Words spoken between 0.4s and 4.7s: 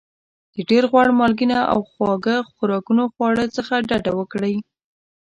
د ډېر غوړ مالګېنه او خواږه خوراکونو خواړو څخه ډاډه وکړئ.